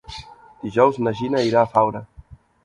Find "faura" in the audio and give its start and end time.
1.75-2.03